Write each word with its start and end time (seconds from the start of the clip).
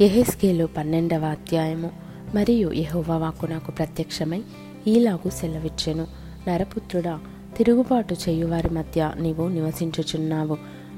ఎహెస్కేలు 0.00 0.66
పన్నెండవ 0.66 1.24
అధ్యాయము. 1.24 1.90
మరియు 2.34 2.72
యహోవాకు 2.72 3.46
నాకు 3.46 3.70
ప్రత్యక్షమై 3.70 4.42
ఈలాగు 4.86 5.30
సెలవిచ్చెను. 5.30 6.06
నరపుత్రుడా 6.48 7.20
తిరుగుబాటు 7.56 8.14
చేయువారి 8.14 8.70
మధ్య 8.70 9.12
నీవు 9.20 9.48
నివసించుచున్నావు. 9.48 10.56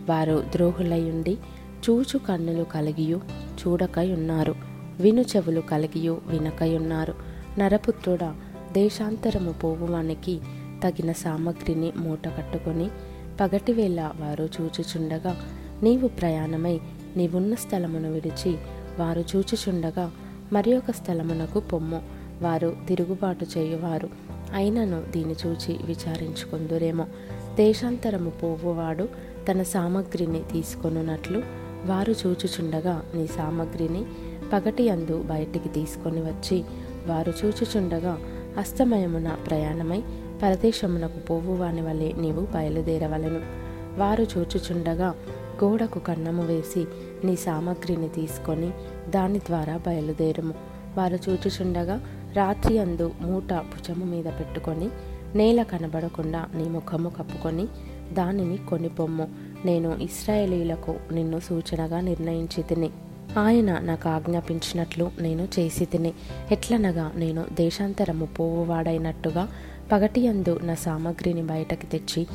వారు 0.09 0.45
ద్రోహులయుండి 0.53 1.39
చూచు 1.91 2.19
కన్నులు 2.19 2.65
కలిగియు 2.65 3.21
చూడకై 3.61 4.13
ఉన్నారు 4.13 4.55
విను 5.01 5.21
చెవులు 5.21 5.61
కలిగియు 5.61 6.21
వినకై 6.27 6.77
ఉన్నారు 6.77 7.15
నరపుత్రుడా 7.59 8.35
దేశాంతరము 8.73 9.53
పోవువానికి 9.53 10.41
తగిన 10.85 11.13
సామగ్రిని 11.13 11.93
మూట 11.97 12.29
కట్టుకొని 12.29 12.89
పగటివేళ 13.41 14.01
వారు 14.01 14.49
చూచుచుండగా 14.61 15.37
నీవు 15.83 16.09
ప్రయాణమై 16.09 16.81
నీవున్న 17.17 17.55
స్థలమును 17.55 18.13
విడిచి 18.13 18.57
వారు 19.01 19.25
చూచిచుండగా 19.37 20.13
మరి 20.53 20.77
ఒక 20.77 20.91
స్థలమునకు 20.91 21.61
పొమ్ము. 21.61 22.03
వారు 22.43 22.77
తిరుగుబాటు 22.89 23.47
చేయువారు. 23.59 24.09
అయినను 24.55 25.03
దీని 25.11 25.35
చూచి 25.47 25.79
విచారించుకుందురేమో. 25.85 27.07
దేశాంతరము 27.55 28.31
పోవువాడు 28.31 29.09
తన 29.51 29.63
సామగ్రిని 29.63 30.43
తీసుకొనున్నట్లు 30.53 31.43
వారు 31.87 32.13
చూచుచుండగా 32.13 33.03
నీ 33.15 33.27
సామగ్రిని 33.27 34.05
పగటి 34.53 34.89
అందు 34.89 35.23
బయటికి 35.23 35.69
తీసుకొని 35.69 36.21
వచ్చి 36.21 36.65
వారు 37.07 37.33
చూచుచుండగా 37.45 38.19
అస్తమయమున 38.59 39.29
ప్రయాణమై 39.29 40.03
పరదేశమునకు 40.43 41.19
పోవువాని 41.19 41.81
వలె 41.81 42.13
నీవు 42.13 42.41
బయలుదేరవలను. 42.41 43.41
వారు 43.99 44.23
చూచుచుండగా 44.23 45.15
గోడకు 45.65 45.99
కన్నము 45.99 46.47
వేసి 46.47 46.87
నీ 47.25 47.37
సామగ్రిని 47.37 48.09
తీసుకొని 48.09 48.71
దాని 49.11 49.39
ద్వారా 49.39 49.77
బయలుదేరుము. 49.87 50.55
వారు 50.97 51.19
చూచుచుండగా 51.29 52.01
రాత్రి 52.37 52.79
అందు 52.79 53.11
మూట 53.21 53.53
భుజము 53.53 54.05
మీద 54.05 54.25
పెట్టుకొని 54.25 54.89
నేల 55.35 55.63
కనబడకుండా 55.63 56.49
నీ 56.55 56.65
ముఖము 56.65 57.09
కప్పుకొని 57.09 57.69
దానిని 58.13 58.57
కొనిపొమ్ము. 58.57 59.29
నేను 59.65 59.97
ఇస్రాయేలీలకు 59.97 60.95
నిన్ను 61.13 61.41
సూచనగా 61.41 62.01
నిర్ణయించి 62.01 62.63
తిని 62.63 62.91
ఆయన 63.39 63.79
నాకు 63.79 64.09
ఆజ్ఞాపించినట్లు 64.09 65.11
నేను 65.21 65.49
చేసి 65.59 65.85
తిని 65.85 66.13
ఎట్లనగా 66.53 67.13
నేను 67.17 67.45
దేశాంతరము 67.53 68.27
పోవువాడైనట్టుగా 68.27 69.49
పగటియందు 69.93 70.61
నా 70.63 70.75
సామగ్రిని 70.75 71.43
బయటకి 71.43 71.87
తెచ్చి 71.87 72.27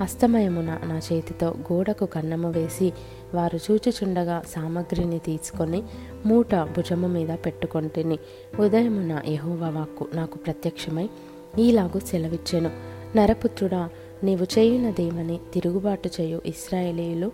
అస్తమయమున 0.00 0.78
నా 0.84 1.00
చేతితో 1.12 1.54
గోడకు 1.72 2.06
కన్నము 2.06 2.50
వేసి 2.50 2.92
వారు 3.34 3.58
చూచుచుండగా 3.70 4.42
సామగ్రిని 4.48 5.18
తీసుకొని 5.18 5.82
మూట 6.26 6.54
భుజము 6.54 7.08
మీద 7.08 7.28
పెట్టుకొంటిని. 7.28 8.18
ఉదయమున 8.60 9.22
యహోవా 9.28 9.68
వాక్కు 9.68 10.06
నాకు 10.14 10.38
ప్రత్యక్షమై 10.38 11.08
ఈలాగు 11.58 11.98
సెలవిచ్చెను. 11.98 12.70
నరపుత్రుడా 13.16 13.88
నీవు 14.24 14.58
చేయునదేమని 14.58 15.40
తిరుగుబాటు 15.54 16.10
చేయు 16.20 16.42
ఇస్రాయేలీలు 16.46 17.32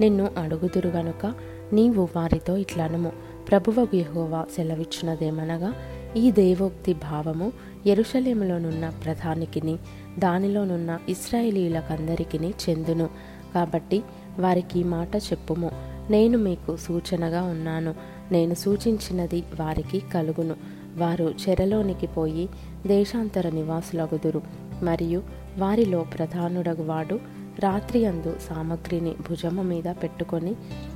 నిన్ను 0.00 0.30
అడుగుదురు 0.38 0.88
గనుక 0.88 1.34
నీవు 1.72 2.08
వారితో 2.16 2.56
ఇట్లనము. 2.56 3.12
ప్రభువగు 3.50 3.96
యహోవా 3.96 4.46
సెలవిచ్చినదేమనగా 4.56 5.74
ఈ 6.16 6.30
దేవోక్తి 6.30 6.92
భావము 6.92 7.52
ఎరుషలేములోనున్న 7.86 8.88
ప్రధానికిని 9.04 9.78
దానిలోనున్న 10.18 10.98
ఇస్రాయేలీలకందరికిని 11.08 12.54
చెందును. 12.68 13.08
కాబట్టి 13.54 14.02
వారికి 14.38 14.80
ఈ 14.80 14.84
మాట 14.84 15.16
చెప్పుము. 15.16 15.70
నేను 16.10 16.38
మీకు 16.38 16.76
సూచనగా 16.76 17.42
ఉన్నాను. 17.42 17.94
నేను 18.32 18.54
సూచించినది 18.54 19.44
వారికి 19.60 20.02
కలుగును. 20.14 20.54
వారు 20.96 21.34
చెరలోనికి 21.48 22.06
పోయి 22.06 22.48
దేశాంతర 22.86 23.50
నివాసులగుదురు. 23.50 24.42
మరియు 24.82 25.22
వారిలో 25.58 26.00
ప్రధానుడగు 26.00 26.82
వాడు 26.82 27.20
రాత్రి 27.60 28.06
అందు 28.06 28.36
సామగ్రిని 28.50 29.10
భుజము 29.10 29.62
మీద 29.62 29.84
పెట్టుకొని 29.84 30.54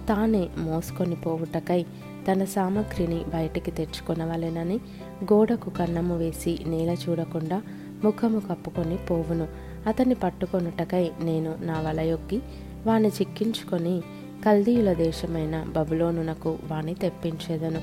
తానే 0.09 0.49
మోసుకొని 0.59 1.15
పోవుటకై 1.15 1.83
తన 2.33 2.45
సామగ్రిని 2.45 3.25
బయటికి 3.25 3.71
తెచ్చుకొనవలెనని 3.71 4.75
గోడకు 5.25 5.71
కన్నము 5.71 6.19
వేసి 6.19 6.59
నేల 6.67 6.97
చూడకుండా 7.09 7.63
ముఖము 8.05 8.41
కప్పుకొని 8.41 8.97
పోవును. 8.97 9.49
అతన్ని 9.87 10.15
పట్టుకొనుటకై 10.15 11.11
నేను 11.23 11.55
నా 11.61 11.81
వలయొక్కి 11.81 12.43
వాని 12.87 13.09
చిక్కించుకొని 13.09 14.01
కల్దీయుల 14.47 14.93
దేశమైన 14.93 15.65
బబులోనునకు 15.69 16.59
వాని 16.71 16.95
తెప్పించేదను. 16.95 17.81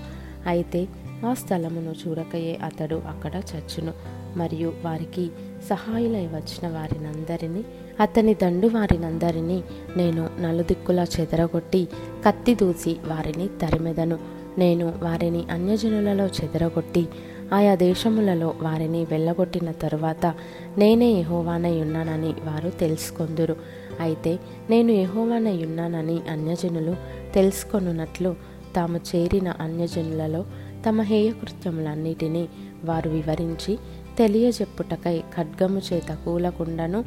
అయితే 0.47 0.87
ఆ 1.25 1.33
స్థలమును 1.33 1.95
చూడకయే 2.07 2.55
అతడు 2.55 2.95
అక్కడ 2.95 3.35
చచ్చును. 3.35 3.93
మరియు 4.37 4.73
వారికి 4.83 5.29
సహాయులై 5.69 6.27
వచ్చిన 6.27 6.73
వారినందరినీ 6.73 7.65
అతని 7.99 8.33
దండు 8.33 8.67
వారినందరినీ 8.67 9.63
నేను 9.97 10.29
నలుదిక్కులా 10.39 11.03
చెదరగొట్టి 11.03 11.87
కత్తి 12.25 12.55
దూసి 12.55 12.97
వారిని 13.07 13.47
తరిమెదను. 13.47 14.19
నేను 14.57 14.93
వారిని 15.01 15.45
అన్యజనులలో 15.51 16.27
చెదరగొట్టి 16.27 17.07
ఆయా 17.53 17.75
దేశములలో 17.75 18.53
వారిని 18.61 19.05
వెళ్ళగొట్టిన 19.11 19.71
తరువాత 19.71 20.33
నేనే 20.77 21.11
యహోవానై 21.11 21.81
ఉన్నానని 21.81 22.27
వారు 22.27 22.69
తెలుసుకొందురు. 22.69 23.55
అయితే 23.99 24.39
నేను 24.69 24.91
యహోవానై 24.91 25.65
ఉన్నానని 25.65 26.21
అన్యజనులు 26.29 26.95
తెలుసుకొనున్నట్లు 27.33 28.35
తాము 28.75 28.97
చేరిన 28.97 29.53
అన్యజనులలో 29.59 30.45
తమ 30.87 31.01
హేయకృత్యములన్నిటినీ 31.01 32.49
వారు 32.85 33.09
వివరించి 33.09 33.77
తెలియజెప్పుటకై 34.17 35.23
ఖడ్గము 35.37 35.81
చేత 35.93 36.17
కూలకుండను 36.25 37.03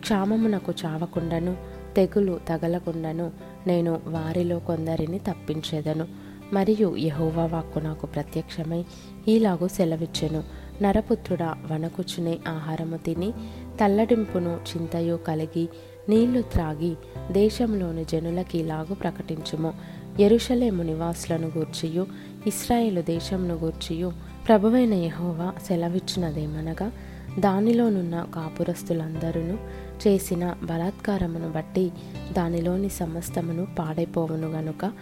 క్షామమునకు 0.00 0.72
చావకుండాను 0.84 1.56
తెగులు 1.96 2.40
తగలకుండను 2.48 3.32
నేను 3.66 4.00
వారిలో 4.06 4.58
కొందరిని 4.58 5.18
తప్పించేదను. 5.18 6.25
మరియు 6.52 6.96
యహోవా 6.96 7.46
వాక్కు 7.46 7.78
నాకు 7.78 8.06
ప్రత్యక్షమై 8.06 8.84
ఈలాగు 9.28 9.68
సెలవిచ్చెను. 9.68 10.42
నరపుత్రుడా 10.82 11.56
వనకుచునే 11.72 12.38
ఆహారము 12.48 12.96
తిని 12.96 13.32
తల్లడింపును 13.80 14.58
చింతయు 14.70 15.16
కలిగి 15.16 15.68
నీళ్ళు 16.08 16.42
త్రాగి 16.42 16.96
దేశంలోని 17.32 18.04
జనులకి 18.04 18.58
ఇలాగు 18.58 18.94
ప్రకటించుము. 18.94 19.72
ఎరుషలేము 20.20 20.82
నివాసులను 20.82 21.46
గూర్చియు 21.46 22.06
ఇస్రాయేలు 22.46 23.00
దేశంను 23.00 23.54
గూర్చియు 23.54 24.12
ప్రభువైన 24.48 24.94
యహోవా 24.94 25.52
సెలవిచ్చినదేమనగా 25.68 26.92
దానిలోనున్న 27.38 28.26
కాపురస్తులందరూ 28.34 29.58
చేసిన 30.06 30.54
బలాత్కారమును 30.62 31.50
బట్టి 31.50 31.92
దానిలోని 32.32 32.88
సమస్తమును 32.88 33.66
పాడైపోవును 33.78 34.48
గనుక 34.48 34.92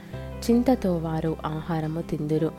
చింతతో 0.50 0.97
వారు 0.97 1.37
ఆహారము 1.47 2.00
తిందురు. 2.00 2.50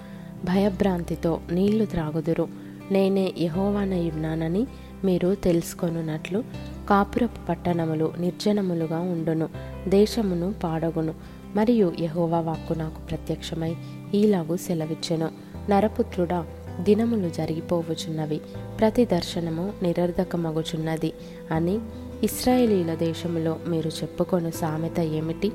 భయభ్రాంతితో 0.46 1.40
నీళ్ళు 1.51 1.85
త్రాగుదురు. 1.85 2.47
నేనే 2.91 3.34
యహోవానయున్నానని 3.38 4.68
మీరు 5.03 5.35
తెలుసుకొనున్నట్లు 5.35 6.44
కాపురపు 6.90 7.46
పట్టణములు 7.50 8.13
నిర్జనములుగా 8.19 9.00
ఉండును. 9.00 9.50
దేశమును 9.88 10.53
పాడగును. 10.63 11.13
మరియు 11.56 11.94
యహోవా 12.00 12.40
వాక్కు 12.40 12.73
నాకు 12.73 13.01
ప్రత్యక్షమై 13.01 13.75
ఈలాగు 14.13 14.57
సెలవిచ్చెను. 14.57 15.29
నరపుత్రుడా 15.69 16.46
దినములు 16.79 17.29
జరిగిపోవచున్నవి 17.29 18.41
ప్రతి 18.79 19.06
దర్శనము 19.06 19.73
నిరర్ధకమగుచున్నది 19.84 21.13
అని 21.52 21.79
ఇస్రాయేలీల 22.23 22.94
దేశములో 22.94 23.59
మీరు 23.67 23.88
చెప్పుకొను 23.88 24.52
సామెత 24.52 25.00
ఏమిటి? 25.00 25.52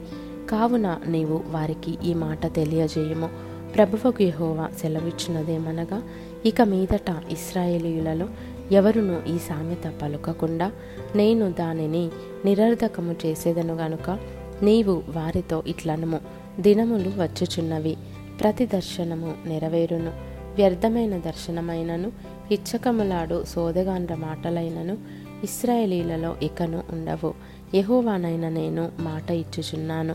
కావున 0.49 0.97
నీవు 1.07 1.43
వారికి 1.51 1.99
ఈ 2.05 2.15
మాట 2.15 2.55
తెలియజేయము. 2.55 3.29
ప్రభువకు 3.75 4.23
యహోవా 4.23 4.69
సెలవిచ్చినదేమనగా 4.81 6.03
ఇక 6.47 6.63
మీదట 6.63 7.09
ఇస్రాయేలీయులలో 7.31 8.29
ఎవరును 8.73 9.23
ఈ 9.29 9.39
సామెత 9.39 9.93
పలుకకుండా 10.03 10.73
నేను 11.17 11.53
దానిని 11.53 12.11
నిరర్ధకము 12.45 13.17
చేసేదను 13.27 13.75
గనుక 13.75 14.19
నీవు 14.63 15.03
వారితో 15.09 15.63
ఇట్లనము 15.67 16.21
దినములు 16.61 17.09
వచ్చుచున్నవి 17.09 17.97
ప్రతి 18.41 18.67
దర్శనము 18.67 19.35
నెరవేరును 19.47 20.13
వ్యర్థమైన 20.55 21.19
దర్శనమైనను 21.19 22.13
ఇచ్చకములాడు 22.53 23.45
సోదగాండ్ర 23.49 24.15
మాటలైనను 24.15 24.99
ఇస్రాయేలీలలో 25.45 26.37
ఇకను 26.43 26.83
ఉండవు. 26.93 27.35
యహోవానైన 27.75 28.49
నేను 28.49 28.91
మాట 29.01 29.31
ఇచ్చుచున్నాను. 29.31 30.15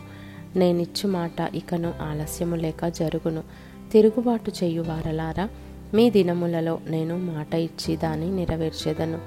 నేనిచ్చు 0.55 1.09
మాట 1.09 1.55
ఇకను 1.55 1.93
ఆలస్యము 2.01 2.55
లేక 2.55 2.87
జరుగును. 2.87 3.43
తిరుగుబాటు 3.91 4.51
చేయు 4.63 4.81
వారలారా 4.81 5.49
మీ 5.93 6.09
దినములలో 6.09 6.79
నేను 6.87 7.17
మాట 7.17 7.55
ఇచ్చి 7.55 7.97
దాన్ని 7.97 8.35
నెరవేర్చేదను. 8.35 9.19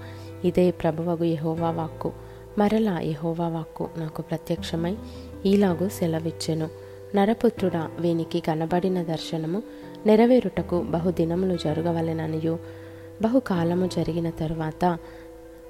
ఇదే 0.46 0.70
ప్రభువగు 0.70 1.24
యహోవా 1.24 1.70
వాక్కు. 1.70 2.12
మరలా 2.58 3.00
యహోవా 3.00 3.48
వాక్కు 3.48 3.88
నాకు 3.96 4.22
ప్రత్యక్షమై 4.22 4.96
ఈలాగు 5.46 5.88
సెలవిచ్చెను. 5.88 6.68
నరపుత్రుడా 7.14 7.90
వీనికి 8.00 8.40
కనబడిన 8.40 9.02
దర్శనము 9.02 9.62
నెరవేరుటకు 10.06 10.80
బహుదినములు 10.80 11.56
జరగవలెననియు. 11.56 12.58
బహుకాలము 13.22 13.86
జరిగిన 13.86 14.30
తరువాత 14.30 14.98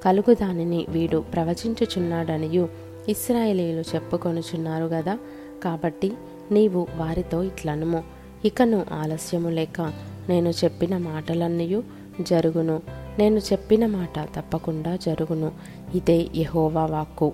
కలుగు 0.04 0.34
దానిని 0.34 0.86
వీడు 0.88 1.24
ప్రవచించుచున్నాడనియు 1.32 2.68
ఇస్రాయేలీలు 3.08 3.94
చెప్పుకొనుచున్నారు 3.94 4.84
గదా 4.84 5.18
కాబట్టి 5.64 6.12
నీవు 6.52 6.86
వారితో 6.96 7.42
ఇట్లనుము. 7.42 8.04
ఇకను 8.44 8.86
ఆలస్యము 8.92 9.48
లేక 9.48 9.80
నేను 10.28 10.48
చెప్పిన 10.48 10.96
మాటలన్నీ 10.96 11.82
జరుగును. 12.20 12.82
నేను 13.18 13.38
చెప్పిన 13.38 13.86
మాట 13.86 14.18
తప్పకుండా 14.36 14.96
జరుగును. 14.96 15.52
ఇదే 15.94 16.28
యహోవా 16.36 16.86
వాక్కు. 16.86 17.32